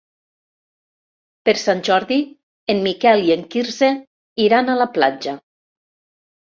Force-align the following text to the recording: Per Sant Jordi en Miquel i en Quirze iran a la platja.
Per 1.49 1.55
Sant 1.65 1.83
Jordi 1.89 2.19
en 2.75 2.81
Miquel 2.89 3.25
i 3.29 3.33
en 3.39 3.47
Quirze 3.53 3.95
iran 4.49 4.69
a 4.77 4.81
la 4.85 4.93
platja. 4.99 5.41